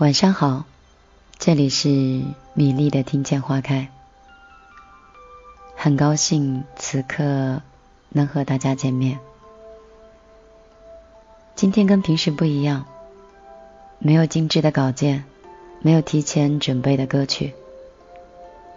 [0.00, 0.64] 晚上好，
[1.38, 1.90] 这里是
[2.54, 3.88] 米粒的听见花开，
[5.76, 7.60] 很高兴此刻
[8.08, 9.18] 能和大家见面。
[11.54, 12.86] 今天跟平时不一样，
[13.98, 15.24] 没有精致的稿件，
[15.82, 17.52] 没有提前准备的歌曲，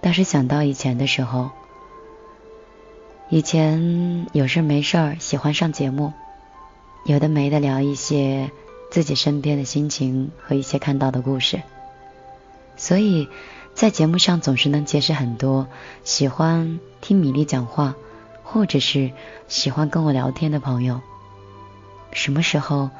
[0.01, 1.51] 但是想到以前的时候，
[3.29, 6.11] 以前有事没事儿喜欢上节目，
[7.05, 8.51] 有的没的聊一些。
[8.93, 11.63] 自己身边的心情和一些看到的故事，
[12.77, 13.27] 所以
[13.73, 15.65] 在节目上总是能结识很多
[16.03, 17.95] 喜欢听米粒讲话，
[18.43, 19.09] 或者是
[19.47, 21.01] 喜欢跟我聊天的朋友。
[22.11, 22.91] 什么时候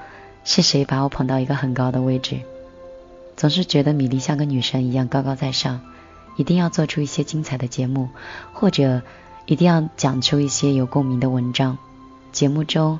[0.43, 2.39] 是谁把我捧到一个很高的位置？
[3.37, 5.81] 总是觉得米粒像个女神一样高高在上，
[6.37, 8.09] 一定要做出一些精彩的节目，
[8.51, 9.03] 或者
[9.45, 11.77] 一定要讲出一些有共鸣的文章。
[12.31, 12.99] 节目中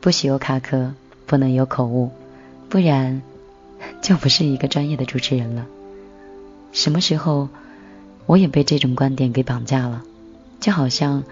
[0.00, 0.92] 不许有卡壳，
[1.26, 2.10] 不能有口误。
[2.72, 3.20] 不然，
[4.00, 5.66] 就不是一个专业的主持人了。
[6.72, 7.50] 什么时候，
[8.24, 10.02] 我也被这种观点给绑架了？
[10.58, 11.22] 就好像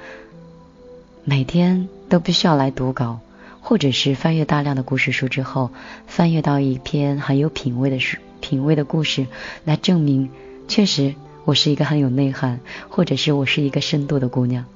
[1.24, 3.20] 每天都必须要来读稿，
[3.62, 5.70] 或者是翻阅大量的故事书之后，
[6.06, 9.26] 翻阅到一篇很有品味的书、品味的故事，
[9.64, 10.28] 来证明
[10.68, 11.14] 确实
[11.46, 14.66] 我是一个很有内涵，或者是我是一个深度的姑娘。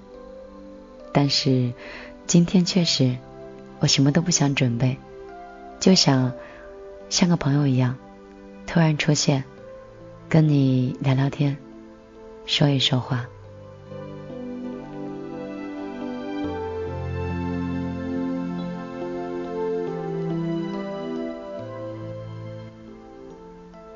[1.13, 1.75] 但是
[2.27, 3.17] 今天确实，
[3.81, 4.97] 我什么都不想准备，
[5.79, 6.33] 就想。
[7.15, 7.97] 像个朋友一样，
[8.67, 9.45] 突然出现，
[10.29, 11.57] 跟你聊聊天，
[12.45, 13.25] 说一说话。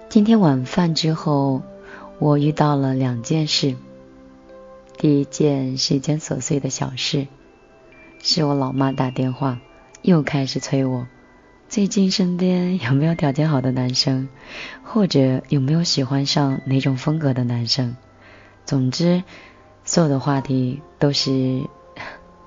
[0.09, 1.63] 今天晚饭之后，
[2.21, 3.75] 我遇到了两件事。
[4.97, 7.27] 第一件是一件琐碎的小事，
[8.23, 9.59] 是我老妈打电话，
[10.03, 11.09] 又开始催我。
[11.69, 14.31] 最近身边有没有条件好的男生，
[14.83, 17.95] 或者有没有喜欢上哪种风格的男生？
[18.65, 19.23] 总之，
[19.85, 21.69] 所有的话题都是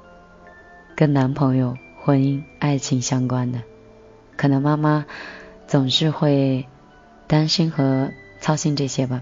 [0.98, 3.62] 跟男朋友、婚姻、爱情相关的。
[4.36, 5.06] 可能妈妈
[5.68, 6.66] 总是会
[7.28, 9.22] 担心和操心这些吧。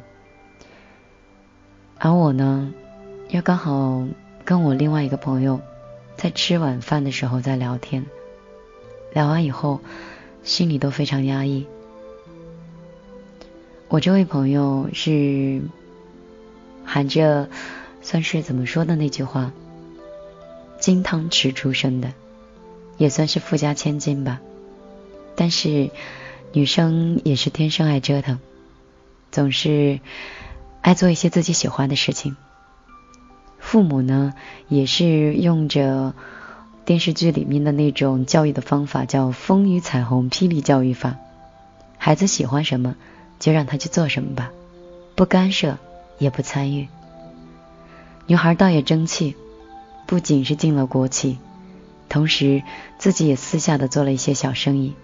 [1.98, 2.74] 而我呢，
[3.28, 4.08] 又刚好
[4.46, 5.60] 跟我另外一个朋友
[6.16, 8.06] 在吃晚饭的时候在聊天。
[9.12, 9.82] 聊完以后，
[10.44, 11.66] 心里都非常压抑。
[13.88, 15.62] 我这位朋友是
[16.86, 17.50] 含着
[18.02, 19.52] 算是怎么说的那句话，
[20.80, 22.14] 金汤匙出生的，
[22.98, 24.40] 也算是富家千金吧。
[25.36, 25.90] 但是
[26.54, 28.40] 女生也是天生爱折腾，
[29.32, 30.00] 总是
[30.82, 32.38] 爱做一些自己喜欢的事情。
[33.58, 34.36] 父母呢，
[34.68, 36.14] 也是用着。
[36.90, 41.18] 电视剧里面的那种教育的方法叫“风雨彩虹霹雳教育法”，
[42.00, 42.96] 孩子喜欢什么
[43.38, 44.50] 就让他去做什么吧，
[45.14, 45.78] 不干涉
[46.18, 46.88] 也不参与。
[48.26, 49.36] 女孩倒也争气，
[50.08, 51.38] 不仅是进了国企，
[52.10, 52.64] 同时
[52.98, 54.96] 自己也私下的做了一些小生意。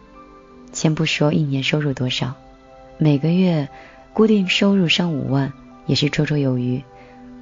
[0.74, 2.34] 先不说一年收入多少，
[2.98, 3.70] 每个月
[4.12, 5.54] 固定收入上五万
[5.86, 6.84] 也是绰绰有余，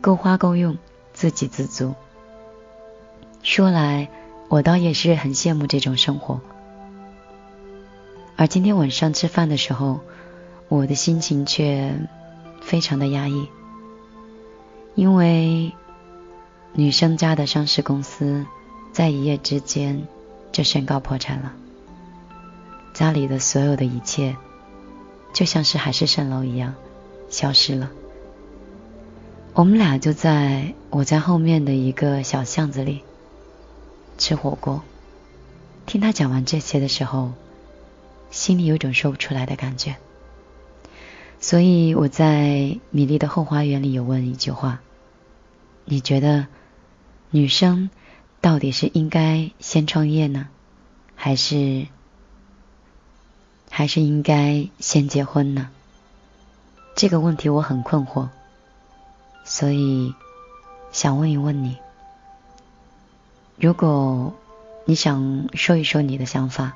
[0.01, 0.77] 够花够用，
[1.13, 1.93] 自给自足。
[3.41, 4.09] 说来。
[4.53, 6.39] 我倒也是很羡慕这种生活，
[8.35, 10.01] 而今天晚上吃饭的时候，
[10.69, 11.95] 我的心情却
[12.61, 13.47] 非常的压抑，
[14.93, 15.73] 因为
[16.73, 18.45] 女生家的上市公司
[18.91, 20.03] 在一夜之间
[20.51, 21.51] 就宣告破产了，
[22.93, 24.37] 家里的所有的一切
[25.33, 26.75] 就像是海市蜃楼一样
[27.27, 27.89] 消失了，
[29.55, 33.01] 我们俩就在我家后面的一个小巷子里。
[34.17, 34.81] 吃火锅，
[35.85, 37.33] 听他讲完这些的时候，
[38.31, 39.95] 心里有种说不出来的感觉。
[41.39, 44.79] 所以我在米粒的后花园里有问一句话：
[45.83, 46.47] 你觉得
[47.31, 47.89] 女生
[48.39, 50.47] 到底是应该先创业呢，
[51.15, 51.87] 还是
[53.69, 55.69] 还是应该先结婚呢？
[56.95, 58.29] 这个问题我很困惑，
[59.43, 60.13] 所以
[60.91, 61.77] 想问一问你。
[63.55, 64.33] 如果
[64.85, 66.73] 你想说一说你的想法，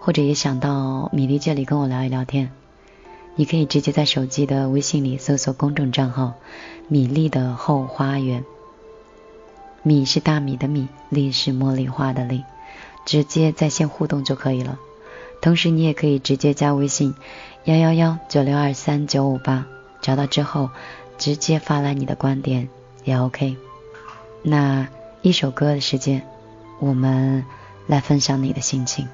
[0.00, 2.50] 或者也想到米粒这里跟我聊一聊天，
[3.36, 6.34] 你可以直接在手机的微信里搜索公众账号
[6.88, 8.44] “米粒的后花园”。
[9.84, 12.42] 米是大米的米，粒是茉莉花的粒，
[13.04, 14.78] 直接在线互动就可以了。
[15.42, 17.14] 同时，你也可以直接加微信
[17.64, 19.66] 幺幺幺九六二三九五八，
[20.00, 20.70] 找到之后
[21.18, 22.68] 直接发来你的观点
[23.04, 23.56] 也 OK。
[24.42, 24.88] 那。
[25.20, 26.22] 一首歌的时间，
[26.78, 27.44] 我们
[27.86, 29.08] 来分享你的心情。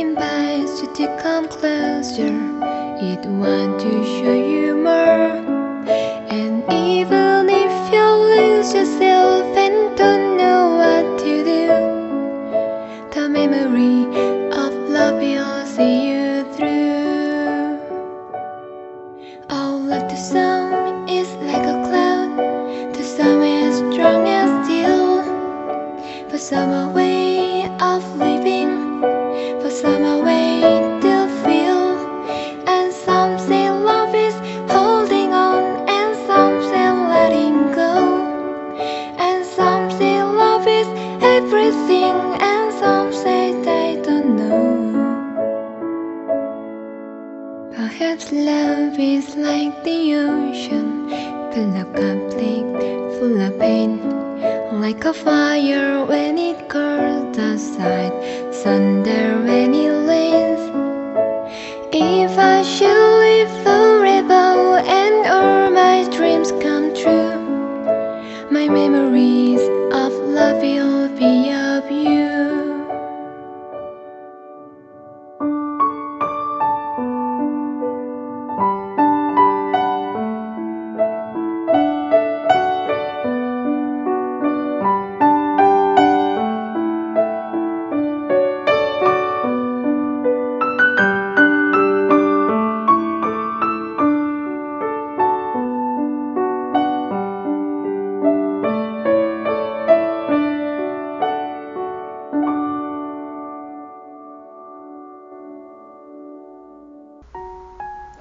[0.00, 2.32] Invites you to come closer,
[3.12, 5.36] it wants to show you more.
[6.36, 9.56] And even if you lose yourself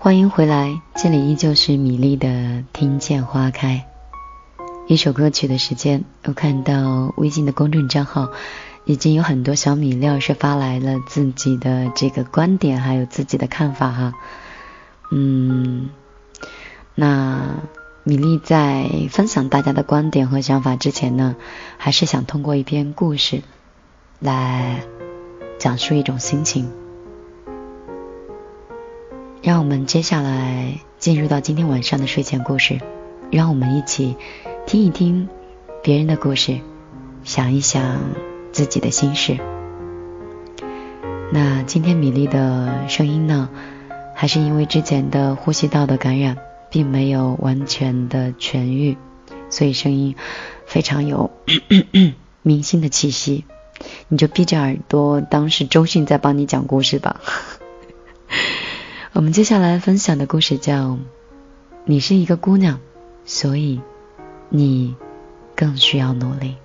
[0.10, 2.28] 欢迎回来，这里依旧是米粒的
[2.74, 3.86] 《听见花开》。
[4.88, 8.30] 一首歌曲的时间，我看到微信的公众账号
[8.86, 14.14] 已经有很多小米料是发来了自己的这个观点，还有自己的看法哈。
[15.12, 15.92] 嗯，
[16.96, 17.62] 那
[18.04, 21.36] 米粒在分享大家的观点和想法之前呢，
[21.78, 23.44] 还是想通过一篇故事
[24.18, 24.82] 来
[25.60, 26.79] 讲述一种心情。
[29.50, 32.80] 让我们接下来进入到今天晚上的睡前故事，
[33.32, 34.16] 让我们一起
[34.68, 35.28] 听一听
[35.82, 36.60] 别人的故事，
[37.24, 38.00] 想一想
[38.52, 39.40] 自己的心事。
[41.34, 43.50] 那今天米粒的声音呢，
[44.14, 46.38] 还是因为之前的呼吸道的感染，
[46.70, 48.98] 并没有完全的痊愈，
[49.50, 50.16] 所以声音
[50.68, 51.32] 非常有
[52.44, 53.46] 明星的气息。
[54.10, 57.20] 你就闭着耳朵，当是周迅在帮你讲故事吧。
[59.12, 60.92] 我们接下来分享的故事叫
[61.84, 62.80] 《你是一个姑娘，
[63.26, 63.82] 所以
[64.50, 64.96] 你
[65.56, 66.56] 更需要努力》。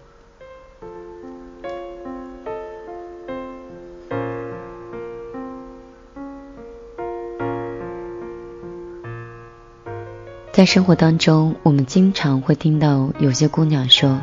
[10.53, 14.21] 在生活当中，我们经常会听到有些姑娘说：“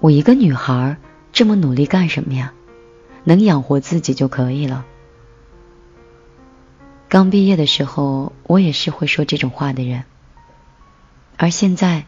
[0.00, 0.96] 我一个女孩，
[1.32, 2.52] 这么努力干什么呀？
[3.22, 4.84] 能养活自己就可以了。”
[7.14, 10.02] 刚毕业的时候，我也是会说这种话的人。
[11.36, 12.06] 而现在，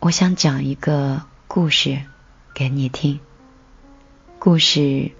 [0.00, 2.02] 我想讲一个故事
[2.52, 3.20] 给你听。
[4.40, 5.12] 故事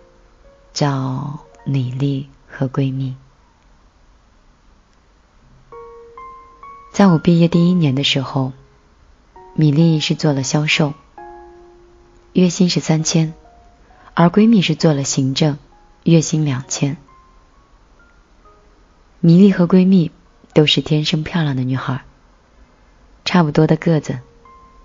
[0.72, 1.38] 叫
[1.70, 3.14] 《米粒和闺蜜》。
[6.92, 8.52] 在我毕业第一年的时候，
[9.54, 10.94] 米粒是做了销售，
[12.32, 13.34] 月薪是三千，
[14.14, 15.58] 而闺蜜是做了行政，
[16.02, 16.96] 月薪两千。
[19.24, 20.10] 米粒和闺蜜
[20.52, 22.02] 都是天生漂亮的女孩，
[23.24, 24.18] 差不多的个子，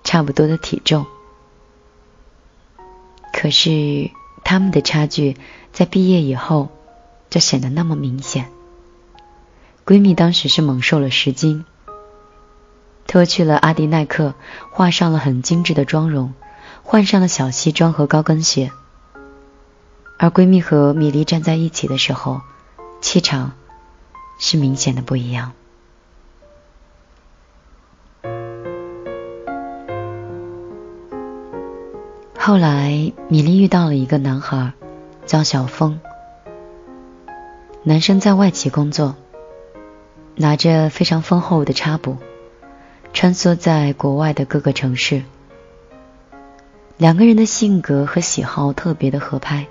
[0.04, 1.08] 差不多的体重。
[3.34, 4.12] 可是
[4.44, 5.38] 她们的差距
[5.74, 6.70] 在毕业以后
[7.32, 8.52] 就显得那么明显。
[9.84, 11.66] 闺蜜当时是猛瘦了十斤，
[13.08, 14.36] 脱去了阿迪耐克，
[14.70, 16.36] 画上了很精致的妆容，
[16.84, 18.72] 换上了小西装和高跟鞋。
[20.20, 22.42] 而闺蜜和米粒站在一起的时候，
[23.02, 23.54] 气场。
[24.38, 25.54] 是明显的不一样。
[32.38, 34.72] 后来，米粒遇到了一个男孩，
[35.26, 36.00] 叫小峰。
[37.84, 39.16] 男生在外企工作，
[40.36, 42.18] 拿着非常丰厚的差补，
[43.14, 45.24] 穿梭在国外的各个城市。
[46.96, 49.68] 两个人的性格和喜好特别的合拍。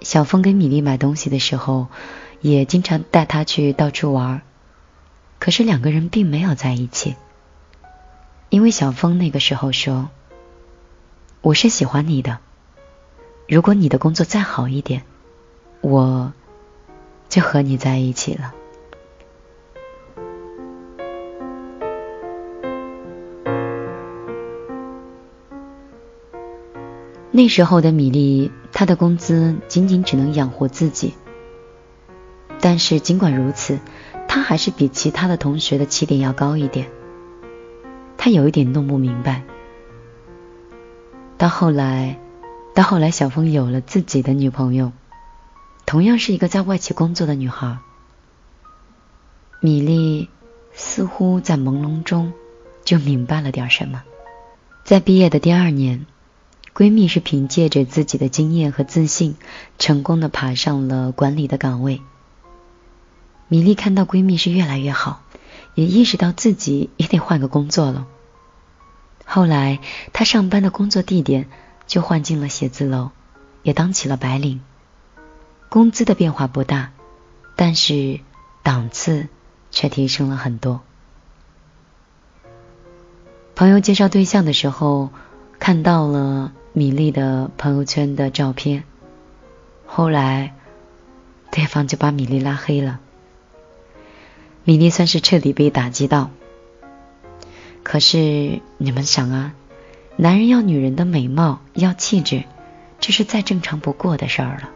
[0.00, 1.86] 小峰给米粒买东西的时候，
[2.42, 4.42] 也经常带他去到处玩。
[5.38, 7.16] 可是两个人并没有在一起，
[8.50, 10.10] 因为小峰那个时候说
[11.40, 12.38] ：“我是喜欢你的，
[13.48, 15.02] 如果你的工作再好一点，
[15.80, 16.32] 我
[17.28, 18.54] 就和你在一起了。”
[27.34, 31.14] 那时候的米粒，她的工资仅仅只能养活自己，
[32.62, 33.78] 但是尽管如此。
[34.28, 36.88] 他还是比其他的同学的起点要高一点。
[38.16, 39.42] 他有一点弄不明白。
[41.36, 42.18] 到后来，
[42.74, 44.92] 到后来，小峰有了自己的女朋友，
[45.84, 47.76] 同样是一个在外企工作的女孩。
[49.60, 50.30] 米粒
[50.72, 52.32] 似乎在朦胧中
[52.86, 54.02] 就明白了点什么。
[54.82, 56.06] 在毕业的第二年，
[56.74, 59.36] 闺蜜是凭借着自己的经验和自信，
[59.78, 62.00] 成功的爬上了管理的岗位。
[63.52, 65.20] 米莉看到闺蜜是越来越好，
[65.74, 68.06] 也意识到自己也得换个工作了。
[69.26, 69.80] 后来，
[70.14, 71.50] 她上班的工作地点
[71.86, 73.10] 就换进了写字楼，
[73.62, 74.62] 也当起了白领。
[75.68, 76.92] 工资的变化不大，
[77.54, 78.20] 但是
[78.62, 79.28] 档次
[79.70, 80.80] 却提升了很多。
[83.54, 85.10] 朋友介绍对象的时候，
[85.58, 88.84] 看到了米莉的朋友圈的照片，
[89.84, 90.54] 后来
[91.50, 92.98] 对方就把米莉拉黑了。
[94.64, 96.30] 米莉算是彻底被打击到。
[97.82, 99.54] 可是你们想啊，
[100.16, 102.44] 男人要女人的美貌，要气质，
[103.00, 104.70] 这是再正常不过的事儿了。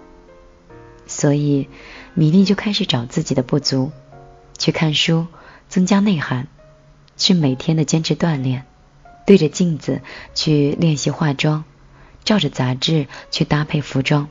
[1.07, 1.69] 所以
[2.15, 3.93] 米莉就开始找自己的不足，
[4.59, 5.29] 去看书，
[5.69, 6.49] 增加内涵，
[7.17, 8.65] 去每天的坚持锻炼，
[9.25, 10.01] 对着镜子
[10.35, 11.63] 去练习化妆，
[12.25, 14.29] 照着杂志去搭配服装。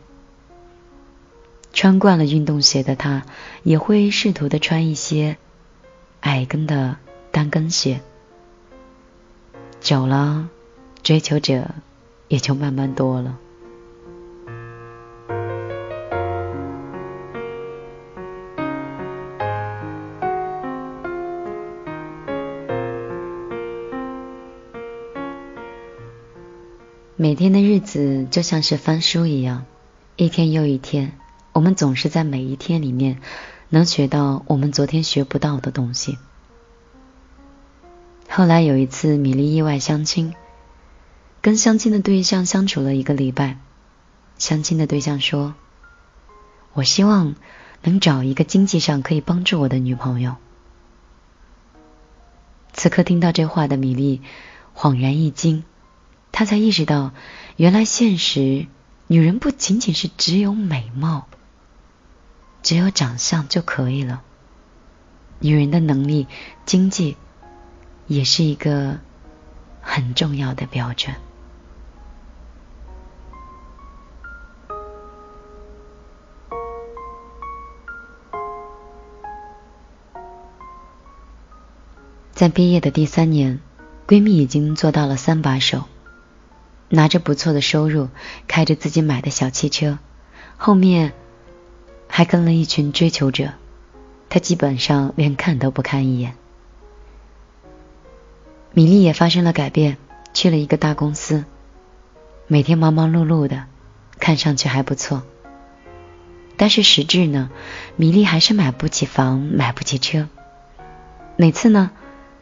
[1.71, 3.24] 穿惯了运动鞋的她，
[3.63, 5.38] 也会试图的穿一些。
[6.25, 6.98] 矮跟的
[7.32, 8.01] 单跟鞋，
[9.79, 10.50] 久了，
[11.03, 11.70] 追求者
[12.27, 13.38] 也就慢慢多了。
[27.15, 29.65] 每天的日子就像是翻书一样，
[30.15, 31.12] 一天又一天，
[31.53, 33.22] 我们总是在每一天里面。
[33.69, 36.17] 能学到我们昨天学不到的东西。
[38.29, 40.34] 后来有一次，米莉意外相亲，
[41.41, 43.57] 跟相亲的对象相处了一个礼拜。
[44.38, 45.55] 相亲的对象说
[46.74, 47.36] ：“我希望
[47.84, 50.36] 能找一个经济上可以帮助我的女朋友。”
[52.74, 54.22] 此刻听到这话的米莉
[54.75, 55.63] 恍然一惊，
[56.34, 57.13] 她才意识到，
[57.55, 58.67] 原来现实
[59.07, 61.27] 女人不仅仅是只有美貌。
[62.65, 64.24] 只有长相就可以了。
[65.38, 66.25] 女人的能力、
[66.65, 67.15] 经济
[68.07, 68.98] 也是一个
[69.81, 71.15] 很重要的标准。
[82.34, 83.60] 在毕业的第三年，
[84.07, 85.84] 闺蜜已经做到了三把手，
[86.89, 88.10] 拿着不错的收入，
[88.48, 90.00] 开着自己买的小汽车，
[90.57, 91.13] 后面。
[92.17, 93.51] 还跟了一群追求者，
[94.29, 96.34] 他基本上连看都不看一眼。
[98.72, 99.98] 米莉也发生了改变，
[100.34, 101.43] 去了一个大公司，
[102.48, 103.65] 每天忙忙碌碌的，
[104.17, 105.24] 看上去还不错。
[106.55, 107.50] 但是实质呢，
[107.98, 110.29] 米莉还是买不起房，买不起车。
[111.36, 111.91] 每次呢，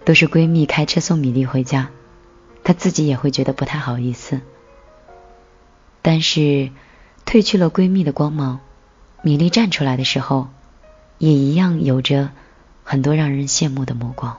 [0.06, 1.90] 都是闺蜜开车送米莉回家，
[2.64, 4.40] 她自己也会觉得不太好意思。
[6.04, 6.70] 但是
[7.26, 8.60] 褪去了闺蜜的光芒。
[9.26, 10.50] 米莉站出来的时候，
[11.18, 12.32] 也一样有着
[12.84, 14.38] 很多让人羡慕的目光。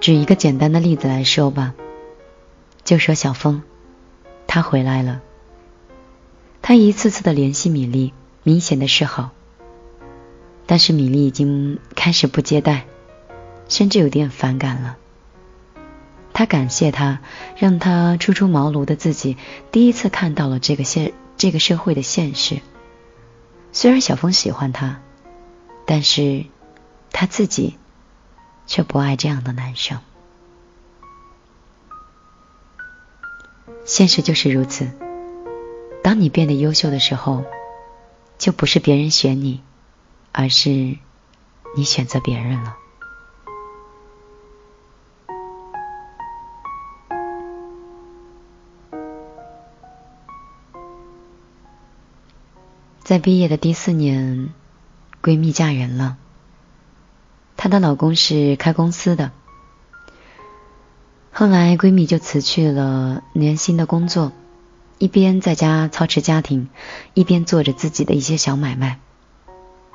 [0.00, 1.72] 举一个简单的例子来说吧，
[2.82, 3.62] 就说小峰，
[4.48, 5.20] 他回来了，
[6.60, 9.30] 他一次次的联系米莉，明显的示好，
[10.66, 12.86] 但是米莉已经开始不接待，
[13.68, 14.96] 甚至有点反感了。
[16.34, 17.20] 他感谢他，
[17.56, 19.38] 让他初出茅庐的自己
[19.70, 22.60] 第一次看到了这个现这个社会的现实。
[23.72, 25.00] 虽然小峰喜欢他，
[25.86, 26.44] 但是
[27.12, 27.78] 他自己
[28.66, 30.00] 却不爱这样的男生。
[33.84, 34.90] 现实就是如此。
[36.02, 37.44] 当你变得优秀的时候，
[38.38, 39.62] 就不是别人选你，
[40.32, 40.98] 而是
[41.76, 42.76] 你选择别人了。
[53.04, 54.48] 在毕业的第四年，
[55.22, 56.16] 闺蜜嫁人了。
[57.54, 59.30] 她的老公是开公司的。
[61.30, 64.32] 后来闺蜜就辞去了年薪的工作，
[64.96, 66.70] 一边在家操持家庭，
[67.12, 69.00] 一边做着自己的一些小买卖。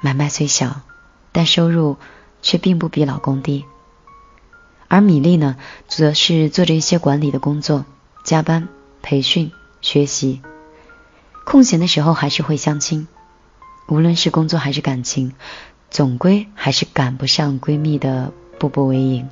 [0.01, 0.81] 买卖虽小，
[1.31, 1.97] 但收入
[2.43, 3.65] 却并不比老公低。
[4.87, 5.55] 而米粒呢，
[5.87, 7.85] 则是做着一些管理的工作，
[8.23, 8.67] 加班、
[9.01, 9.51] 培训、
[9.81, 10.43] 学习。
[11.49, 13.07] 空闲的时候还是会相亲，
[13.87, 15.33] 无论是工作还是感情，
[15.89, 19.27] 总归还是赶不上闺蜜的步步为营。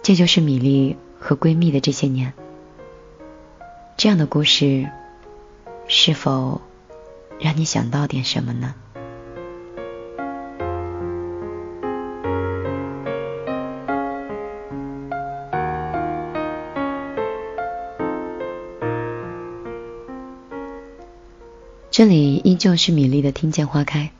[0.00, 2.34] 这就是米粒和闺蜜的这些年。
[3.96, 4.88] 这样的故事，
[5.88, 6.60] 是否
[7.40, 8.76] 让你想到点什么呢？
[21.98, 24.12] 这里依旧是米粒的听见花开，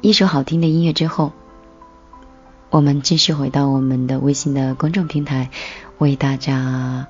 [0.00, 1.32] 一首好听的音乐之后，
[2.70, 5.50] 我们继续回到我们的微信的公众平台，
[5.98, 7.08] 为大家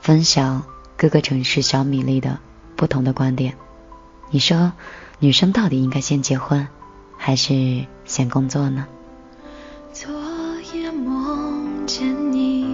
[0.00, 0.62] 分享
[0.96, 2.38] 各个城市小米粒的
[2.76, 3.56] 不同的观点。
[4.30, 4.72] 你说，
[5.18, 6.66] 女生到底应该先结婚，
[7.18, 8.86] 还是先工作呢？
[9.92, 10.10] 昨
[10.72, 12.64] 夜梦见你，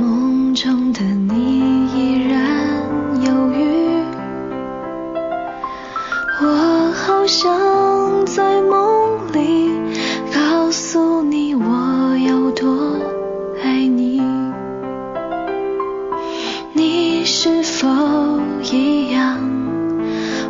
[0.00, 3.81] 梦中的你依然犹豫。
[7.22, 9.70] 好想在梦里
[10.34, 12.96] 告诉你我有多
[13.62, 14.20] 爱你，
[16.72, 17.88] 你是否
[18.72, 19.38] 一样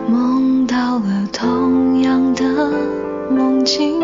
[0.09, 2.73] 梦到了同样的
[3.31, 4.01] 梦境？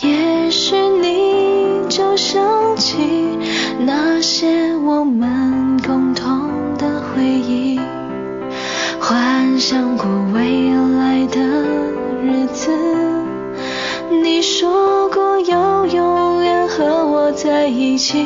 [0.00, 2.96] 也许你就想起
[3.80, 5.35] 那些我们
[9.68, 11.40] 想过未来的
[12.22, 12.70] 日子，
[14.22, 18.24] 你说过要永远和我在一起，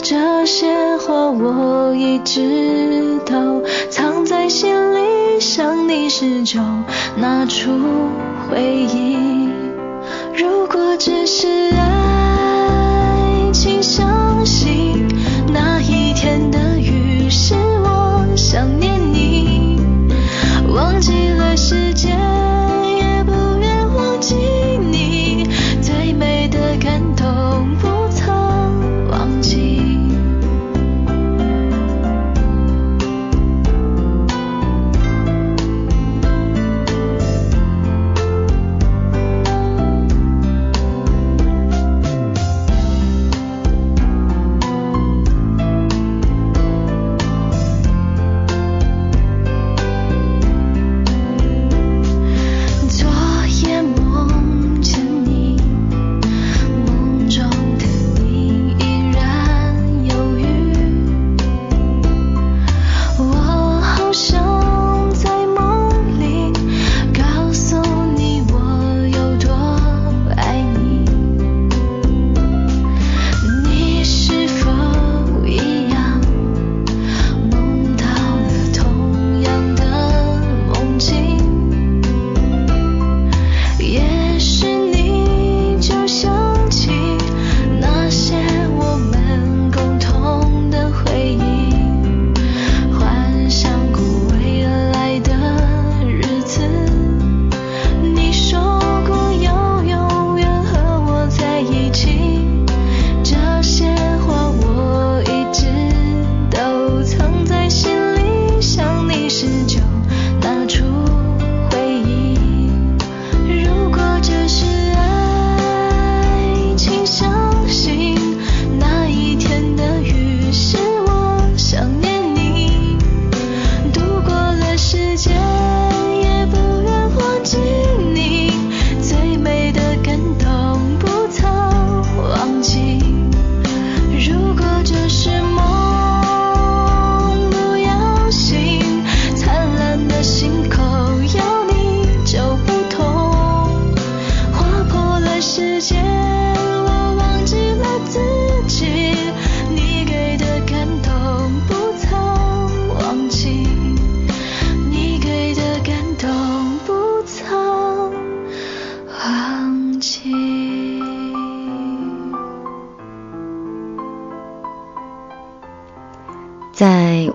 [0.00, 6.60] 这些话我一直都藏在心里，想你时就
[7.16, 7.72] 拿出
[8.48, 9.48] 回忆。
[10.36, 15.04] 如果只是爱情，相信
[15.52, 19.27] 那一天的雨是我想念你。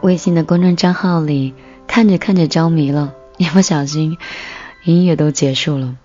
[0.04, 1.54] 微信的公众账号里
[1.88, 4.18] 看着看着着迷了， 一不小心
[4.84, 5.96] 音乐都结束了。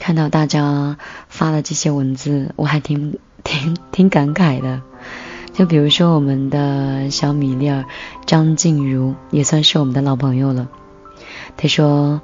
[0.00, 4.82] 看到大家发了这些文字，我还挺挺挺感慨的。
[5.52, 7.84] 就比如说我们的小米粒儿
[8.26, 10.68] 张静茹，也算是我们的老朋友了。
[11.56, 12.20] 他说：“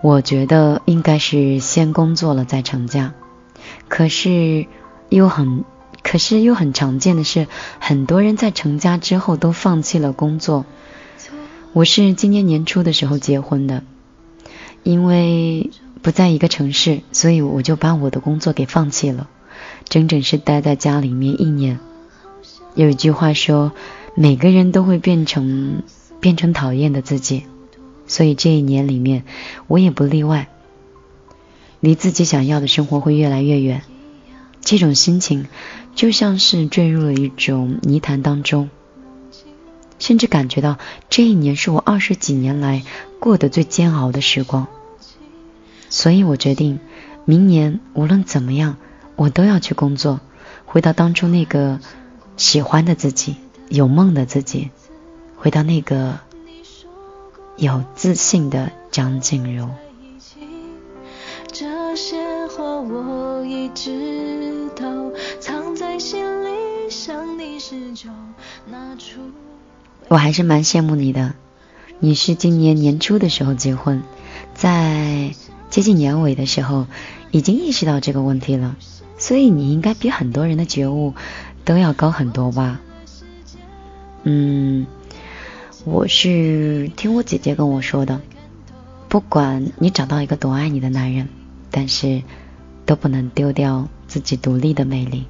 [0.00, 3.14] 我觉得应该是先工作了再成家，
[3.88, 4.66] 可是
[5.08, 5.64] 又很，
[6.08, 7.48] 可是又很常见的是，
[7.80, 10.64] 很多人在成家之后都放弃了工作。
[11.72, 13.82] 我是今年年初的时候结婚的，
[14.84, 15.70] 因为
[16.02, 19.28] 不在一个城市，所以我就把我的工作给放弃了，
[19.88, 21.80] 整整是待在家里面一年。
[22.76, 23.72] 有一句话说，
[24.14, 25.82] 每个人都会变成
[26.20, 27.42] 变成讨厌的自己。”
[28.06, 29.24] 所以这一年里面，
[29.66, 30.46] 我也不例外。
[31.80, 33.82] 离自己想要的生活会越来越远，
[34.66, 35.46] 这种心情
[35.94, 38.68] 就像是坠入了一种泥潭当中，
[40.00, 40.76] 甚至感觉到
[41.08, 42.82] 这一年是我二十几年来
[43.20, 44.66] 过得最煎熬的时光。
[45.88, 46.80] 所以我决定，
[47.24, 48.76] 明年无论怎么样，
[49.14, 50.18] 我都要去工作，
[50.64, 51.78] 回到当初那个
[52.36, 53.36] 喜欢的自己、
[53.68, 54.70] 有梦的自己，
[55.36, 56.18] 回到那个。
[57.58, 59.70] 有自信的张静茹。
[61.96, 68.10] 些话我一直都藏在心里想你时就
[70.08, 71.34] 我还是蛮羡慕你的，
[71.98, 74.02] 你是今年年初的时候结婚，
[74.54, 75.34] 在
[75.70, 76.86] 接近年尾的时候
[77.30, 78.76] 已经意识到这个问题了，
[79.16, 81.14] 所以你应该比很多人的觉悟
[81.64, 82.80] 都要高很多吧？
[84.24, 84.86] 嗯。
[85.84, 88.20] 我是听我姐姐跟我说的，
[89.08, 91.28] 不管你找到一个多爱你的男人，
[91.70, 92.22] 但是
[92.84, 95.26] 都不能丢掉自己独立的魅力。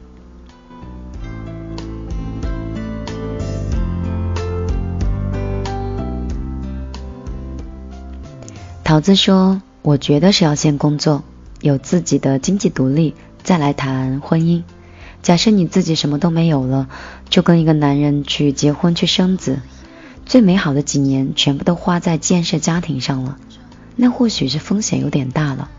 [8.84, 11.24] 桃子说：“我觉得是要先工作，
[11.60, 14.62] 有自己的经济独立，再来谈婚姻。
[15.22, 16.88] 假设你自己什么都没有了，
[17.28, 19.60] 就跟一个男人去结婚去生子。”
[20.24, 23.38] 最美好的几年全部都花在建设家庭上了，
[23.94, 25.70] 那或许是风险有点大了。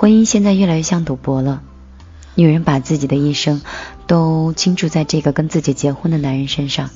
[0.00, 1.60] 婚姻现在越来越像赌博了，
[2.36, 3.60] 女人把自己的一生
[4.06, 6.88] 都倾注在这个跟自己结婚的男人身上，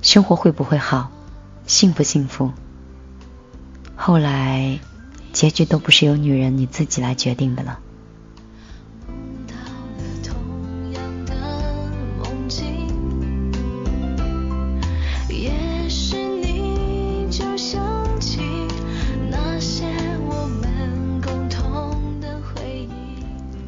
[0.00, 1.10] 生活会不会好，
[1.66, 2.52] 幸不幸福？
[3.96, 4.78] 后来
[5.34, 7.80] 结局都不是由女人你自己来决定的了。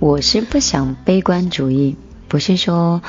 [0.09, 1.95] 我是不想悲观主义，
[2.29, 3.03] 不是说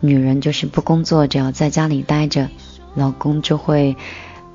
[0.00, 2.50] 女人就是不工作，只要在家里待着，
[2.94, 3.96] 老公就会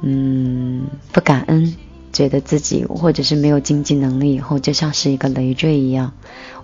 [0.01, 1.75] 嗯不感恩，
[2.13, 6.13] 觉得自己或者是没有经济能力，以后就像是一个累赘一样。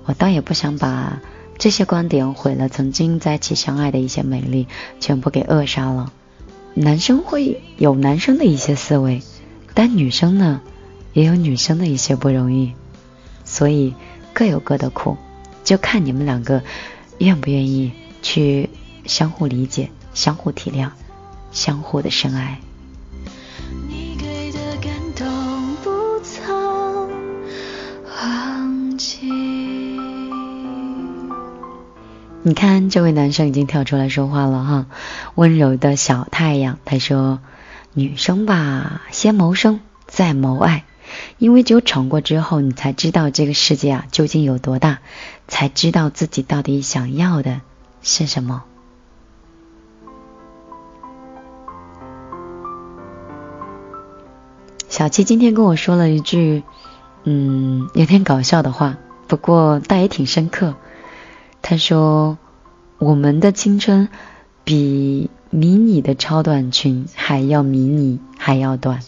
[0.06, 1.20] 我倒也不想把
[1.58, 4.68] 这些观点毁了曾经在一起相爱的一些美丽，
[5.00, 6.14] 全部给扼杀了。
[6.76, 9.24] 男生会有男生的一些思维，
[9.74, 10.62] 但女生呢，
[11.12, 12.74] 也有女生的一些不容易，
[13.44, 13.96] 所以。
[14.34, 15.18] 各有各的苦，
[15.64, 16.64] 就看你们两个
[17.20, 17.92] 愿不愿意
[18.22, 18.70] 去
[19.06, 20.90] 相互理解、相互体谅、
[21.52, 22.60] 相互的深爱。
[23.88, 27.10] 你给的感动不曾
[28.06, 29.30] 忘记。
[32.46, 34.86] 你看，这位男生已经跳出来说话了哈，
[35.36, 37.40] 温柔的小太阳，他说
[37.94, 40.84] ：“女生吧，先谋生，再谋爱。”
[41.38, 45.00] 因为只有闯过之后，你才知道这个世界啊究竟有多大，
[45.48, 47.62] 才知道自己到底想要的
[48.02, 48.64] 是什么。
[54.90, 56.62] 小七今天跟我说了一句，
[57.24, 58.98] 嗯，有点搞笑的话，
[59.28, 60.76] 不过但也挺深刻。
[61.64, 62.38] 他说
[63.00, 64.10] ：“我们的青春
[64.64, 69.00] 比迷你的超短裙还要迷你，还要短。”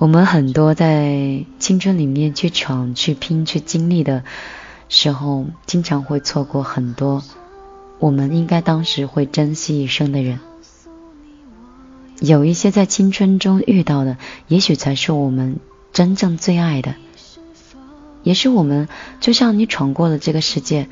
[0.00, 4.24] 我们很多在青春里面去闯、去拼、去经历的
[4.88, 7.22] 时候，经常会错过很多
[7.98, 10.40] 我们应该当时会珍惜一生的人。
[12.18, 14.16] 有一些在青春中遇到的，
[14.48, 15.60] 也许才是我们
[15.92, 16.94] 真正最爱的，
[18.22, 18.88] 也是我们
[19.20, 20.88] 就像你闯过了这个世界，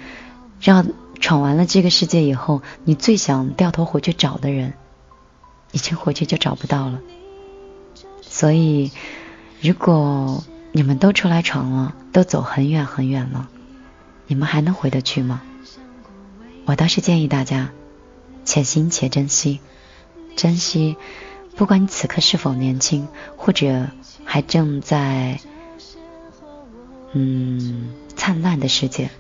[0.61, 0.87] 让
[1.19, 4.75] 闯完了这个世界以后，你最想掉头回去找的人，
[5.73, 7.01] 已经回去就找不到了。
[8.39, 8.93] 所以，
[9.61, 13.49] 如果你们都出来闯了，都走很远很远了，
[14.29, 15.43] 你们还能回得去吗？
[16.65, 17.71] 我倒是建议大家，
[18.45, 19.59] 且行且珍惜，
[20.37, 20.97] 珍惜，
[21.57, 23.89] 不管你此刻是否年轻，或者
[24.25, 25.41] 还正在
[27.15, 29.11] 嗯灿烂的世界，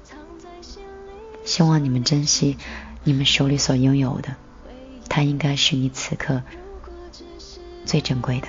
[1.44, 2.56] 希望你们珍惜
[3.02, 4.36] 你们手里所拥有的，
[5.08, 6.40] 它应该是你此刻
[7.84, 8.46] 最珍贵的。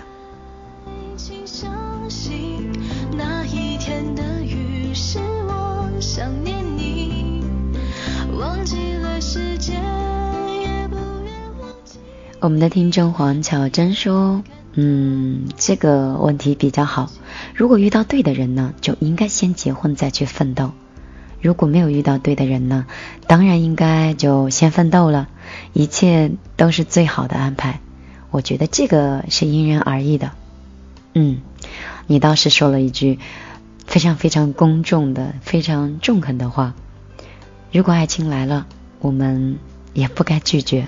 [12.41, 17.11] 我们的听众黄巧珍说：“嗯，这个问题比较好。
[17.53, 20.71] 如果遇到对的人呢，就应该先结婚再去奋斗；
[21.41, 22.85] 如果没有遇到对的人呢，
[23.27, 25.27] 当然应该就先奋斗了。
[25.73, 27.81] 一切都是最好的安排。
[28.31, 30.31] 我觉得这个是因人而异的。
[31.13, 31.41] 嗯，
[32.07, 33.19] 你倒是说了一句
[33.85, 36.73] 非常非常公众的、非常中肯的话。
[37.73, 38.65] 如果爱情来了，
[38.99, 39.59] 我们
[39.93, 40.87] 也不该拒绝。”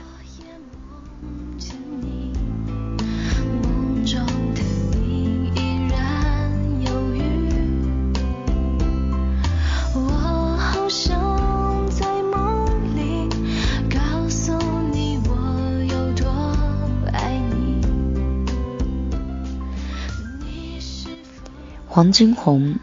[21.93, 22.79] 黄金红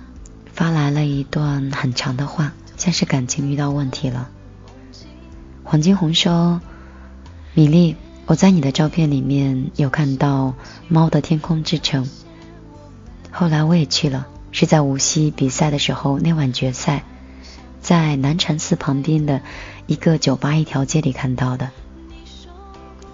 [0.53, 4.29] 发来了一段很长的话，像是感情遇到问题了。
[5.71, 6.63] 黄金红说
[7.53, 10.55] ：“米粒，我在你的照片里面有看到
[10.89, 12.09] 猫的天空之城。
[13.31, 17.05] 后来我也去了，是在无锡比赛的时候，那晚决赛
[17.83, 19.43] 在南禅寺旁边的
[19.87, 21.69] 一个酒吧一条街里看到的。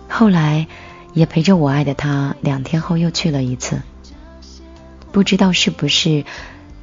[0.09, 0.69] 后来
[1.13, 3.83] 也陪着我爱的他，两天后又去了一次。”
[5.11, 6.25] 不知道是不是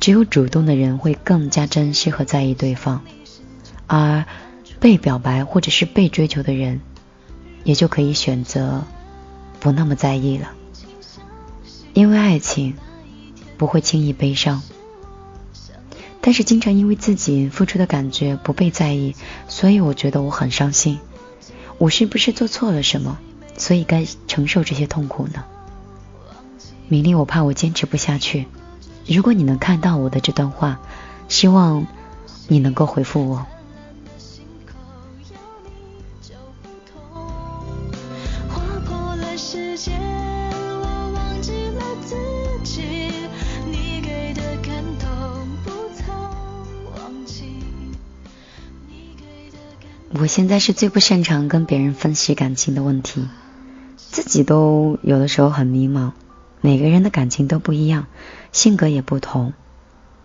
[0.01, 3.03] 只有主动的人会更加珍惜和在意对方，
[3.88, 4.25] 而
[4.82, 6.82] 被表白或者是被追求的人，
[7.63, 8.84] 也就可以选择
[9.60, 10.52] 不那么在意了。
[11.94, 12.76] 因为爱情
[13.60, 14.63] 不会轻易悲伤，
[16.20, 19.15] 但是经常因为自己付出的感觉不被在意，
[19.48, 21.00] 所以我觉得我很伤心。
[21.78, 23.20] 我是不是做错了什么，
[23.58, 25.44] 所以该承受这些痛苦呢？
[26.88, 28.48] 米粒，我怕我坚持不下去。
[29.06, 30.80] 如果你能看到我的这段话，
[31.28, 31.86] 希望
[32.48, 33.46] 你能够回复我。
[50.32, 53.28] 现在是最不擅长跟别人分析感情的问题，
[53.98, 56.13] 自己都有的时候很迷茫。
[56.62, 58.08] 每个人的感情都不一样，
[58.54, 59.52] 性格也不同。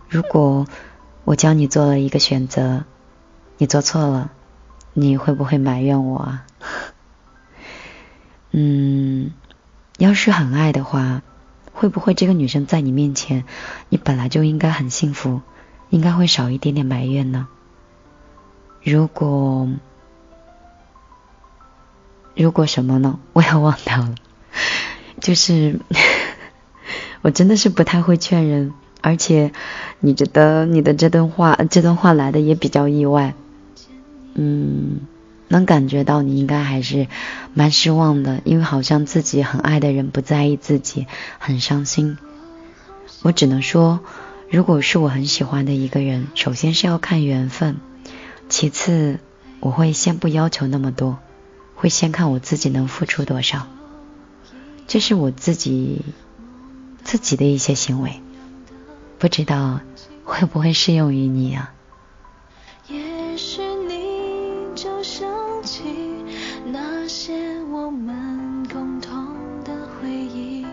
[0.07, 0.65] 如果
[1.25, 2.85] 我教你做了一个选择，
[3.57, 4.31] 你做错了，
[4.93, 6.45] 你会不会埋怨我啊？
[8.51, 9.31] 嗯，
[9.97, 11.21] 要是很爱的话，
[11.73, 13.43] 会不会这个女生在你面前，
[13.89, 15.41] 你本来就应该很幸福，
[15.89, 17.49] 应该会少一点点埋怨呢？
[18.81, 19.67] 如果
[22.37, 23.19] 如果什么呢？
[23.33, 24.15] 我也忘掉了，
[25.19, 25.79] 就是。
[27.23, 29.51] 我真的是不太会劝人，而且
[29.99, 33.33] 你觉得你的这段话，这段话来的也比较意外，
[34.35, 34.99] 嗯，
[35.49, 37.07] 能感觉到你应该还是
[37.53, 41.07] 蛮失望的，因为好像自己很爱的人不在意自己，
[41.39, 42.17] 很伤心。
[43.23, 43.99] 我只能说，
[44.49, 47.77] 如果是我很喜欢的一个人，首先是要看缘分，
[48.47, 49.19] 其次
[49.59, 51.17] 我会先不要求那么多，
[51.77, 53.67] 会先看我自己能付出多少，
[54.87, 56.01] 这是我自己。
[57.03, 58.21] 自己的一些行为，
[59.17, 59.79] 不知道
[60.25, 61.71] 会不会适用于你啊？
[62.89, 65.25] 也许你就想
[65.63, 65.83] 起
[66.65, 69.25] 那些我们共同
[69.63, 70.65] 的回忆，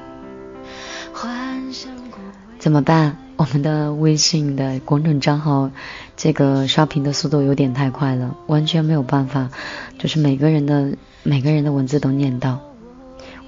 [1.12, 2.18] 幻想过。
[2.58, 3.16] 怎么办？
[3.37, 5.70] 我们的微信的公众账号，
[6.16, 9.51] 这个刷屏的速度有点太快了，完全没有办法，
[9.99, 12.61] 就是每个人的每个人的文字都念到。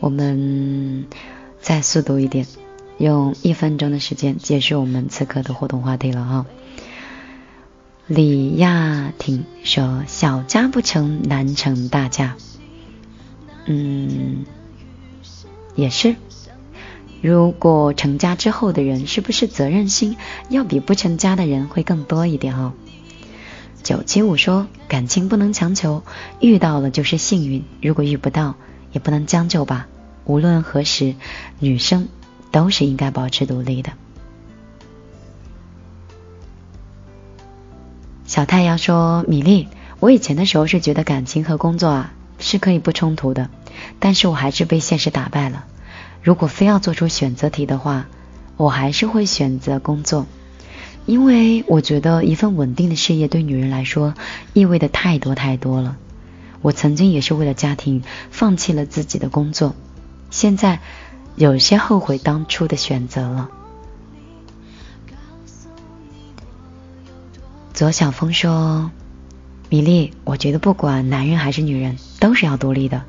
[0.01, 1.07] 我们
[1.61, 2.47] 再速读一点。
[2.99, 6.47] 用一分钟的时间结束我们此刻的互动话题了哈。
[8.07, 12.37] 李亚婷说：“小家不成，难成大家。”
[13.69, 14.47] 嗯，
[15.75, 16.17] 也是。
[17.23, 20.17] 如果成家之后的人，是不是责任心
[20.49, 22.73] 要比不成家的人会更多一点哦？
[23.83, 26.03] 九七五说：“感情不能强求，
[26.41, 28.55] 遇到了就是幸运，如果遇不到，
[28.93, 29.87] 也不能将就吧。
[30.25, 31.15] 无论何时，
[31.59, 32.09] 女生。”
[32.53, 33.93] 都是应该保持独立的。
[38.25, 39.69] 小太阳说：“米粒，
[40.01, 43.51] 我以前的时候是觉得感情和工作啊是可以不冲突的，
[43.99, 45.67] 但是我还是被现实打败了。
[46.27, 48.09] 如果非要做出选择题的话，
[48.57, 50.27] 我还是会选择工作，
[51.05, 54.13] 因为我觉得一份稳定的事业对女人来说
[54.53, 55.97] 意味的太多太多了。
[56.63, 59.77] 我曾经也是为了家庭放弃了自己的工作，
[60.33, 60.81] 现在
[61.37, 63.49] 有些后悔当初的选择了。
[67.73, 68.91] 左小峰说
[69.71, 73.05] ：“米粒，我觉得不管男人还是女人，都是要独立的。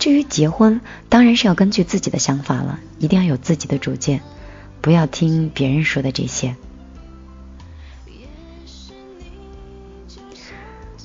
[0.00, 4.22] 至于结婚，当然是要根据自己的想法了，一定要有自己的主见，
[4.80, 6.56] 不要听别人说的这些。”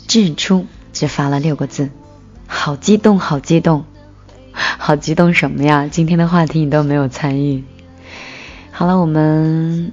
[0.10, 1.90] 日出只发了六个字，
[2.48, 3.86] 好激动，好激动，
[4.54, 5.90] 好激动什么呀？
[5.92, 7.66] 今天的话题你都没有参与。
[8.72, 9.92] 好了，我们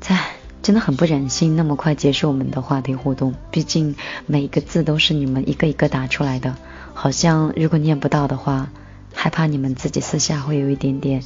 [0.00, 0.18] 在。
[0.62, 6.56] 真的很不忍心那么快结束我们的话题互动，毕竟每一个字都是你们一个一个打出来的，
[7.02, 8.68] 好像如果念不到的话，
[9.12, 11.24] 害怕你们自己私下会有一点点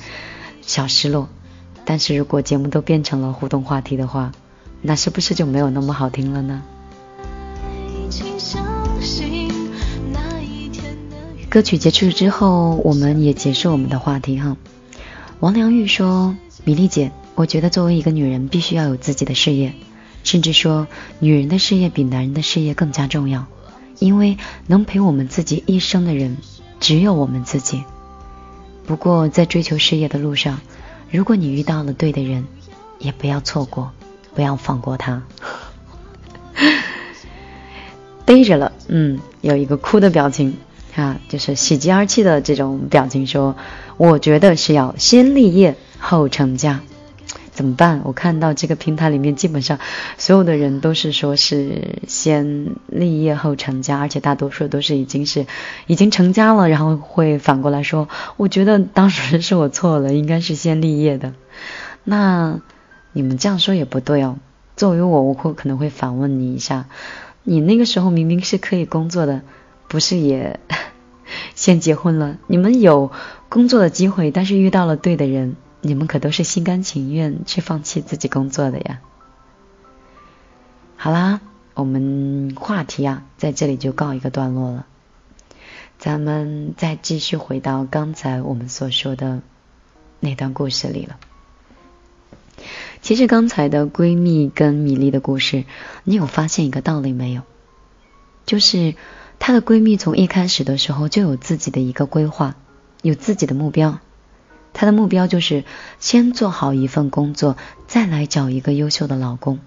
[0.63, 1.29] 小失落。
[1.85, 4.33] 但是如果节目都变成了互动话题的话，
[4.81, 6.63] 那是不是就没有那么好听了呢？
[11.51, 14.57] 歌曲结束之后，我们也结束我们的话题哈。
[15.41, 16.35] 王良玉说
[16.65, 19.75] ：“米粒姐。”我觉得作为一个女人，必须要有自己的事业，
[20.25, 20.87] 甚至说，
[21.19, 23.45] 女人的事业比男人的事业更加重要，
[23.99, 26.37] 因为能陪我们自己一生的人，
[26.81, 27.85] 只有我们自己。
[28.87, 30.61] 不过，在追求事业的路上，
[31.11, 32.47] 如果你遇到了对的人，
[32.99, 33.91] 也不要错过，
[34.35, 35.23] 不要放过他。
[38.25, 40.57] 背着了，嗯，有一个哭的表情，
[40.95, 43.57] 啊，就是喜极而泣的这种表情，说，
[43.97, 46.81] 我觉得是要先立业后成家。
[47.57, 48.03] 怎么办？
[48.05, 49.79] 我看到这个平台里面，基本上
[50.19, 55.47] 所有的人都是说是先立业后成家，而且大多数都是已经是
[55.87, 61.33] 已经成家了，然后会反过来说，我觉得当时是我错了，应该是先立业的。
[62.05, 62.61] 那
[63.15, 64.37] 你们这样说也不对哦。
[64.77, 66.85] 作为我，我会可能会反问你一下，
[67.43, 69.41] 你那个时候明明是可以工作的，
[69.89, 70.61] 不是也
[71.57, 72.37] 先结婚了？
[72.49, 73.11] 你们有
[73.49, 75.57] 工作的机会，但是遇到了对的人。
[75.87, 79.01] 你们可都是心甘情愿去放弃自己工作的呀。
[80.97, 81.41] 好啦，
[81.75, 84.87] 我们话题啊，在这里就告一个段落了。
[85.99, 89.41] 咱们再继续回到刚才我们所说的
[90.21, 91.17] 那段故事里了。
[93.01, 95.65] 其实刚才的闺蜜跟米粒的故事，
[96.05, 97.43] 你有发现一个道理没有？
[98.45, 98.95] 就是
[99.39, 102.57] 她的闺蜜从一开始的时候就有自己的一个规划，
[103.03, 104.01] 有自己的目标。
[104.79, 105.65] 她的目标就是
[106.01, 109.59] 先做好一份工作，再来找一个优秀的老公。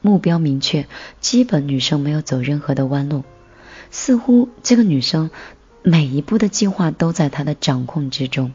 [0.00, 0.88] 目标明确，
[1.20, 3.22] 基本女生没有走任何的弯路。
[3.92, 5.30] 似乎这个女生
[5.84, 8.52] 每一步的计划都在她的掌控之中。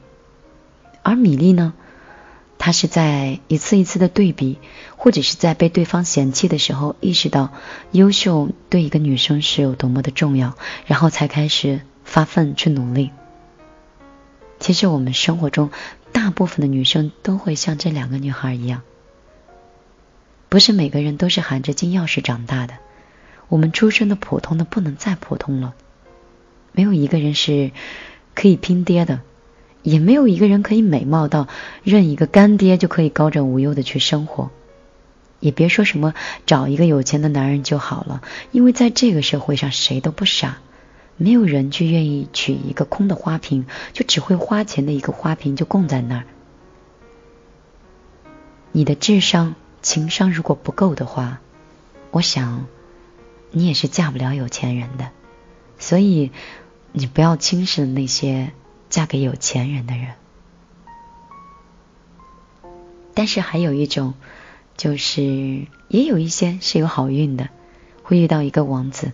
[1.03, 1.73] 而米粒呢，
[2.57, 4.59] 她是在一次一次的对比，
[4.97, 7.53] 或者是在被对方嫌弃的时候，意识到
[7.93, 13.11] 优秀对一个女生是有多么的重要，然后才开始发奋去努力。
[14.63, 15.71] 其实我们生活中
[16.13, 18.81] 大部分的女生都会像这两个女孩一样，
[20.47, 22.75] 不是每个人都是含着金钥匙长大的。
[23.49, 25.73] 我们出生的普通的不能再普通了，
[26.71, 27.71] 没有一个人是
[28.35, 29.19] 可以拼爹的，
[29.81, 31.49] 也没有一个人可以美貌到
[31.83, 34.49] 认一个干爹就可以高枕无忧的去生活。
[35.41, 36.13] 也别说什么
[36.45, 38.21] 找一个有钱的男人就好了，
[38.53, 40.59] 因为在这个社会上谁都不傻。
[41.23, 46.23] 没有人去愿意取一个空的花瓶，就只会花钱的一个花瓶就供在那儿。
[48.73, 51.39] 你的智商、情商如果不够的话，
[52.11, 52.65] 我想
[53.51, 55.11] 你也是嫁不了有钱人的。
[55.79, 56.31] 所以
[56.91, 58.51] 你不要轻视那些
[58.89, 60.15] 嫁给有钱人的人。
[63.13, 64.15] 但是还有一种，
[64.75, 67.47] 就是也有一些是有好运的，
[68.01, 69.13] 会遇到一个王子。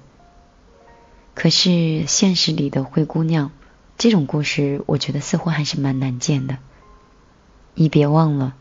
[1.40, 3.52] 可是现实里的灰姑娘，
[3.98, 6.58] 这种故事我觉得似乎还是蛮难见的。
[7.76, 8.56] 你别忘了，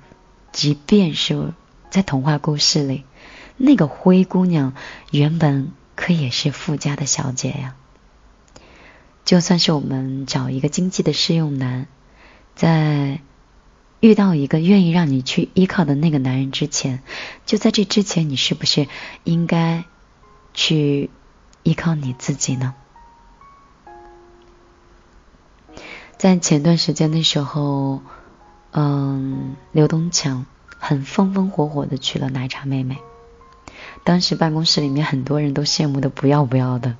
[0.52, 1.54] 即便是
[1.90, 3.02] 在童话故事里，
[3.56, 4.74] 那个灰姑娘
[5.10, 7.74] 原本可也是富家的小姐呀。
[9.24, 11.88] 就算是我们找一个经济的适用男，
[12.54, 13.20] 在
[13.98, 17.02] 遇到一个愿意让你去依靠的那个男人之前，
[17.44, 18.86] 就在这之前，你是不是
[19.24, 19.82] 应该
[20.54, 21.10] 去？
[21.68, 22.74] 依靠你自己呢？
[26.16, 28.00] 在前段时间的时候，
[28.70, 30.46] 嗯，刘东强
[30.78, 32.96] 很风风火火的娶了奶茶妹妹，
[34.02, 36.96] 当时办公室里面很多人都羡慕的不要不要的。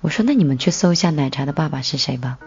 [0.00, 2.38] 我说那你们去搜一下奶茶的爸爸是谁吧。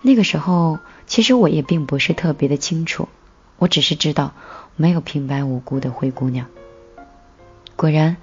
[0.00, 3.10] 那个时候其实我也并不是特别的清楚，
[3.58, 4.32] 我只是知道
[4.74, 6.46] 没有平白无故的灰姑娘。
[7.76, 8.16] 果然，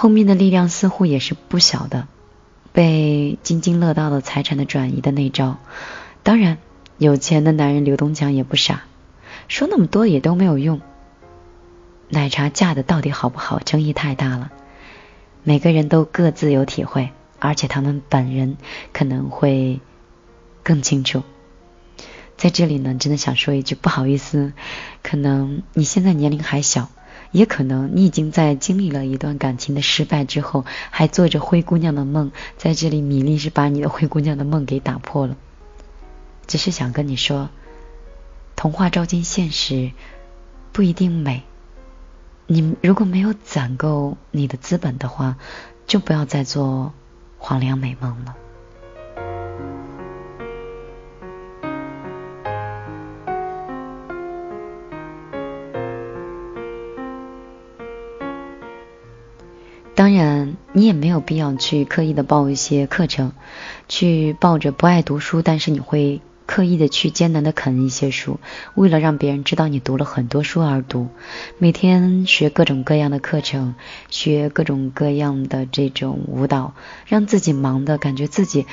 [0.00, 2.08] 后面的力量似乎也是不小的，
[2.72, 5.58] 被津津乐道的财产的转移的那招。
[6.22, 6.56] 当然，
[6.96, 8.84] 有钱的男人刘东强也不傻，
[9.46, 10.80] 说那么多也都没有用。
[12.08, 14.50] 奶茶嫁的到底好不好，争议太大了，
[15.42, 18.56] 每个人都各自有体会，而且他们本人
[18.94, 19.80] 可能会
[20.62, 21.22] 更清楚。
[22.38, 24.54] 在这里呢，真的想说一句不好意思，
[25.02, 26.88] 可能你现在年龄还小。
[27.32, 32.32] 也可能你已经在经历了一段感情的失败之后，还做着灰姑娘的梦。
[32.56, 35.36] 在这里，米粒是把你的灰姑娘的梦给打破了。
[36.46, 37.48] 只是想跟你说，
[38.56, 39.92] 童话照进现实
[40.72, 41.44] 不一定美。
[42.46, 45.36] 你如果没有攒够你的资本的话，
[45.86, 46.92] 就不要再做
[47.38, 48.34] 黄粱美梦了。
[61.00, 63.32] 没有必要去刻意的报一些课程，
[63.88, 68.38] 去抱着不爱读书，但是你会刻意的去艰难的啃一些书，
[68.74, 71.08] 为了让别人知道你读了很多书而读，
[71.56, 73.74] 每天学各种各样的课程，
[74.10, 76.74] 学各种各样的这种舞蹈，
[77.06, 78.66] 让自己忙的感觉自己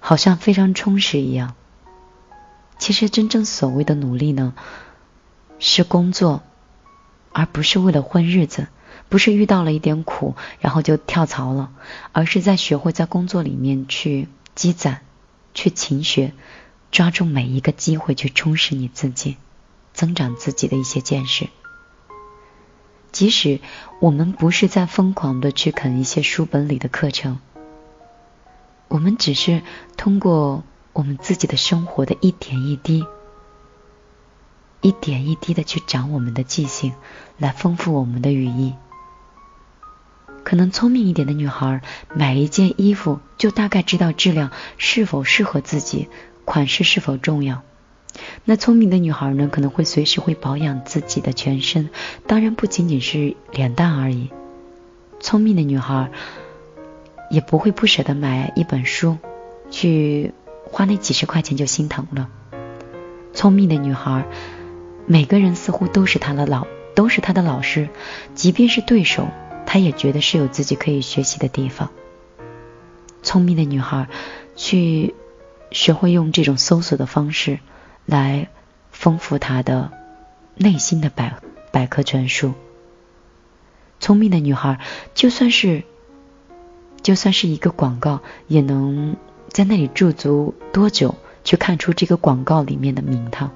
[0.00, 1.54] 好像非常充实一样。
[2.78, 4.54] 其实真正所谓的努力呢，
[5.60, 6.42] 是工作，
[7.30, 8.66] 而不是为了混日子。
[9.10, 11.70] 不是遇到了一点苦，然后就跳槽了，
[12.12, 15.02] 而是在学会在工作里面去积攒、
[15.52, 16.32] 去勤学，
[16.90, 19.36] 抓住每一个机会去充实你自己，
[19.92, 21.48] 增长自己的一些见识。
[23.10, 23.58] 即使
[24.00, 27.40] 我们不是在疯狂的去啃一些书本里的课程，
[28.86, 29.62] 我们只是
[29.96, 33.04] 通过我们自己的生活的一点一滴。
[34.82, 36.94] 一点一滴的去长我们的记性，
[37.36, 38.72] 来丰富我们的语义。
[40.42, 41.82] 可能聪明一点的女孩
[42.14, 46.08] 买一件衣服，就大概知道质量是否适合自己，
[46.44, 47.62] 款式是否重要。
[48.44, 51.90] 那聪明的女孩呢，可能会随时会保养自己的全身，
[52.26, 54.30] 当然不仅仅是脸蛋而已。
[55.20, 56.10] 聪明的女孩
[57.30, 59.18] 也不会不舍得买一本书，
[59.70, 60.32] 去
[60.64, 62.28] 花那几十块钱就心疼了。
[63.32, 64.24] 聪明的女孩，
[65.06, 66.66] 每个人似乎都是她的老，
[66.96, 67.88] 都是她的老师，
[68.34, 69.28] 即便是对手。
[69.72, 71.92] 她也觉得是有自己可以学习的地方。
[73.22, 74.08] 聪明的女孩，
[74.56, 75.14] 去
[75.70, 77.60] 学会用这种搜索的方式
[78.04, 78.48] 来
[78.90, 79.92] 丰富她的
[80.56, 81.36] 内心的百
[81.70, 82.54] 百科全书。
[84.00, 84.80] 聪明的女孩，
[85.14, 85.84] 就算是
[87.00, 89.14] 就算是一个广告，也能
[89.50, 91.14] 在那里驻足多久，
[91.44, 93.52] 去看出这个广告里面的名堂。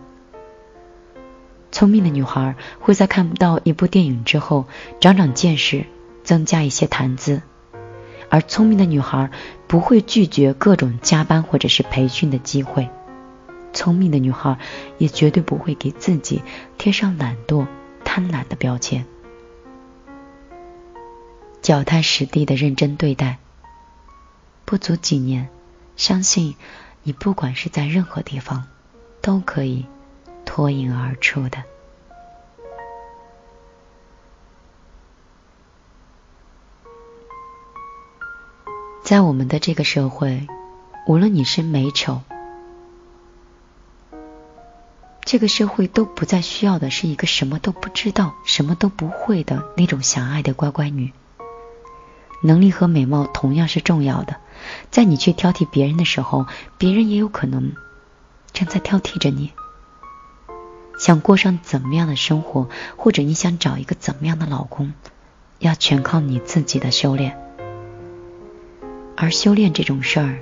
[1.73, 4.67] 聪明的女孩会在看不到一部电影之后，
[5.01, 5.87] 长长见识。
[6.25, 7.43] 增加一些谈资，
[8.29, 9.31] 而聪明的女孩
[9.69, 12.89] 不会拒绝各种加班或者是培训的机会。
[13.73, 14.59] 聪明的女孩
[14.99, 16.43] 也绝对不会给自己
[16.79, 17.67] 贴上懒惰、
[18.05, 19.05] 贪婪的标签。
[21.61, 23.39] 脚踏实地的认真对待，
[24.65, 25.49] 不足几年，
[25.97, 26.55] 相信
[27.03, 28.65] 你不管是在任何地方，
[29.21, 29.87] 都可以
[30.45, 31.65] 脱颖而出的。
[39.05, 40.47] 在我们的这个社会，
[41.07, 42.23] 无论你是美丑，
[45.27, 51.13] 这个社会都不再需要的是一个什么都不知道、什么都不会的那种狭隘的乖乖女。
[52.43, 54.37] 能力和美貌同样是重要的，
[54.91, 56.47] 在你去挑剔别人的时候，
[56.79, 57.75] 别人也有可能
[58.55, 59.53] 正在挑剔着你。
[60.99, 64.95] 想过上怎么样的生活，或者你想找一个怎么样的老公，
[65.59, 67.44] 要全靠你自己的修炼。
[69.17, 70.39] 而修炼这种事儿，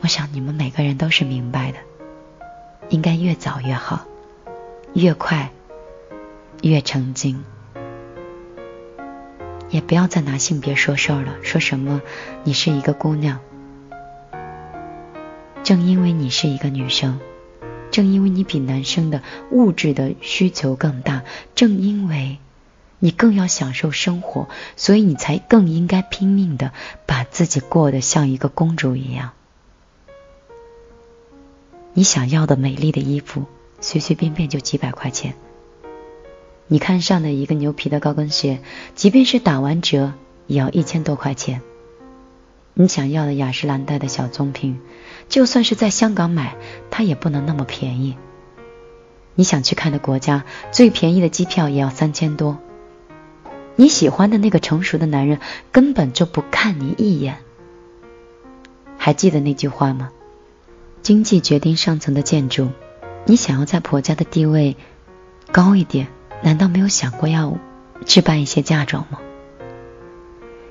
[0.00, 1.78] 我想你们每个人都是明白的，
[2.88, 4.06] 应该越早越好，
[4.92, 5.50] 越快
[6.62, 7.42] 越成精。
[9.70, 12.02] 也不要再拿性别说事儿了，说什么
[12.44, 13.38] 你是一个姑娘，
[15.62, 17.18] 正因为你是一个女生，
[17.90, 21.22] 正因为你比男生的物质的需求更大，
[21.54, 22.38] 正因为。
[23.00, 26.70] 你更要享受生活，所以你才更应该拼命的
[27.06, 29.32] 把自己过得像一个公主一样。
[31.94, 33.46] 你想要的美丽的衣服，
[33.80, 35.34] 随随便便就几百块钱。
[36.68, 38.60] 你看上的一个牛皮的高跟鞋，
[38.94, 40.12] 即便是打完折，
[40.46, 41.62] 也要一千多块钱。
[42.74, 44.78] 你想要的雅诗兰黛的小棕瓶，
[45.28, 46.54] 就算是在香港买，
[46.90, 48.16] 它也不能那么便宜。
[49.34, 52.58] 你想去看的国家，最便宜的机票也要三千多。
[53.80, 55.40] 你喜欢的那个成熟的男人，
[55.72, 57.38] 根本就不看你一眼。
[58.98, 60.10] 还记得那句话吗？
[61.00, 62.68] 经济决定上层的建筑。
[63.24, 64.76] 你想要在婆家的地位
[65.50, 66.08] 高一点，
[66.42, 67.56] 难道没有想过要
[68.04, 69.18] 置办一些嫁妆吗？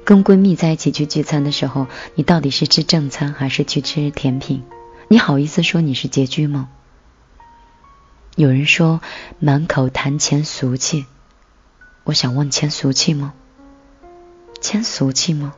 [0.06, 4.62] 跟闺蜜在一起去聚餐的时候，你到底是吃正餐还是去吃甜品？
[5.08, 6.70] 你好意思说你是拮据吗？
[8.36, 9.02] 有人说
[9.40, 11.08] 满口谈钱俗气，
[12.04, 13.34] 我想问钱俗气吗？
[14.62, 15.54] 钱俗气吗？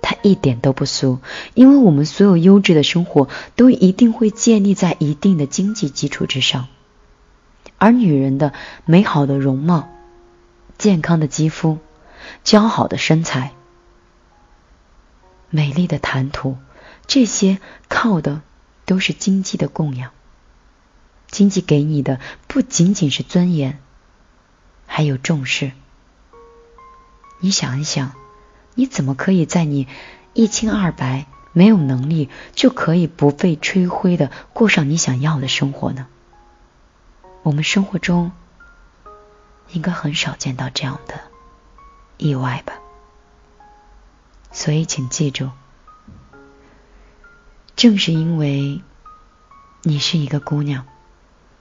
[0.00, 1.20] 它一点都不俗，
[1.54, 6.68] 因为我们所有优质的生活都一定会建立在一定的经济基础之上，
[7.78, 8.52] 而女人的
[8.84, 9.88] 美好的容貌、
[10.76, 11.78] 健康的肌肤、
[12.44, 13.52] 姣好的身材。
[15.48, 16.58] 美丽的谈吐，
[17.06, 17.58] 这些
[17.88, 18.42] 靠的
[18.84, 20.10] 都是经济的供养。
[21.30, 23.80] 经济给你的不仅仅是尊严，
[24.86, 25.72] 还有重视。
[27.40, 28.12] 你想一想，
[28.74, 29.86] 你怎么可以在你
[30.32, 36.06] 一清二白、没有能力就可以不费吹灰的过上你想要的生活呢？
[37.42, 38.32] 我们生活中
[39.70, 41.20] 应该很少见到这样的
[42.16, 42.74] 意外吧。
[44.50, 45.50] 所以，请记住，
[47.76, 48.80] 正是因为
[49.82, 50.86] 你是一个姑娘，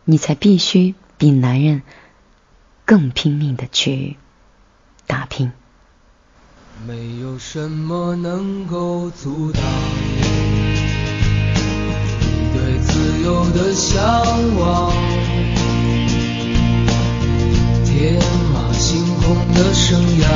[0.06, 1.82] 你才必须比男人
[2.86, 4.18] 更拼命的去
[5.08, 5.52] 打拼。
[6.86, 9.62] 没有什么能够阻挡
[10.18, 10.22] 你
[12.54, 14.04] 对自由的向
[14.60, 14.92] 往，
[17.86, 18.22] 天
[18.54, 20.28] 马行空的生涯。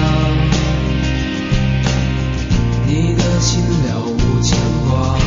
[2.86, 5.18] 你的心了无牵挂，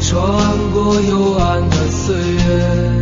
[0.00, 0.10] 穿
[0.72, 3.01] 过幽暗的岁月，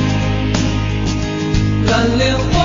[1.91, 2.60] 蓝莲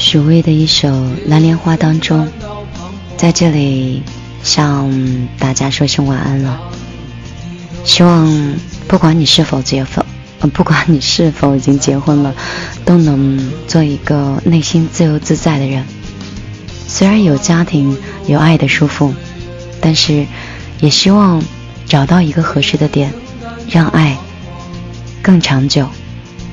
[0.00, 0.88] 许巍的一首
[1.26, 2.26] 《蓝莲花》当中，
[3.18, 4.02] 在这里
[4.42, 4.90] 向
[5.38, 6.58] 大家说声晚安了。
[7.84, 8.56] 希望
[8.88, 10.02] 不管你是否结婚，
[10.54, 12.34] 不管你是否已经结婚了，
[12.86, 15.84] 都能做一个内心自由自在的人。
[16.88, 17.94] 虽然有家庭
[18.26, 19.12] 有爱的束缚，
[19.82, 20.26] 但是
[20.80, 21.42] 也希望
[21.84, 23.12] 找到一个合适的点，
[23.68, 24.16] 让爱
[25.20, 25.86] 更长久，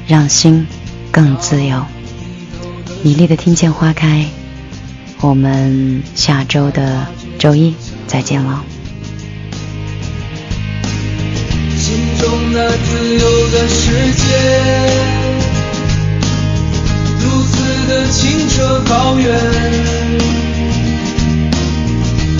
[0.06, 0.68] 让心
[1.14, 1.82] 更自由。
[3.04, 4.26] 美丽的听见花开
[5.22, 7.74] 我们下周的周一
[8.08, 8.64] 再见了。
[11.78, 14.24] 心中那自由的世界
[17.20, 19.28] 如此的清澈高远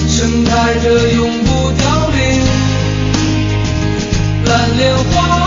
[0.10, 2.42] 盛开着永不凋零
[4.46, 5.47] 蓝莲花。